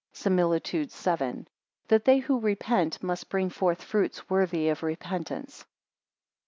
[0.13, 1.45] SIMILITUDE VII.
[1.89, 5.63] That they who repent, must bring forth, fruits worthy of repent once.